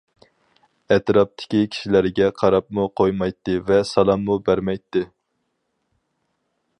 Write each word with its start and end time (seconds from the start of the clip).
ئەتراپتىكى 0.93 1.59
كىشىلەرگە 1.75 2.29
قاراپمۇ 2.39 2.87
قويمايتتى 3.01 3.57
ۋە 3.69 3.79
سالاممۇ 3.93 4.39
بەرمەيتتى. 4.49 5.07